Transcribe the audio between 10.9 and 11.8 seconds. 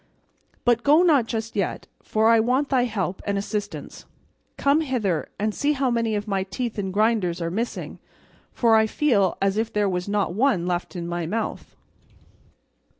in my mouth."